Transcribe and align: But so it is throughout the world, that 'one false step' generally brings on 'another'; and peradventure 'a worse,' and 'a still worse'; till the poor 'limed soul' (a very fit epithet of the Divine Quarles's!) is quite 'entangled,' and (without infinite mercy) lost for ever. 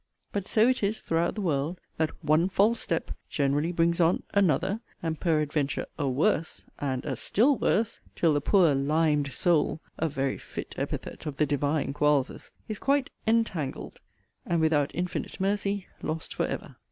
But 0.31 0.47
so 0.47 0.67
it 0.67 0.81
is 0.81 0.99
throughout 0.99 1.35
the 1.35 1.41
world, 1.43 1.79
that 1.97 2.09
'one 2.23 2.49
false 2.49 2.79
step' 2.79 3.11
generally 3.29 3.71
brings 3.71 4.01
on 4.01 4.23
'another'; 4.33 4.79
and 5.03 5.19
peradventure 5.19 5.85
'a 5.99 6.09
worse,' 6.09 6.65
and 6.79 7.05
'a 7.05 7.15
still 7.15 7.55
worse'; 7.55 7.99
till 8.15 8.33
the 8.33 8.41
poor 8.41 8.73
'limed 8.73 9.31
soul' 9.31 9.79
(a 9.99 10.09
very 10.09 10.39
fit 10.39 10.73
epithet 10.75 11.27
of 11.27 11.37
the 11.37 11.45
Divine 11.45 11.93
Quarles's!) 11.93 12.51
is 12.67 12.79
quite 12.79 13.11
'entangled,' 13.27 14.01
and 14.43 14.59
(without 14.59 14.89
infinite 14.95 15.39
mercy) 15.39 15.85
lost 16.01 16.33
for 16.33 16.47
ever. 16.47 16.77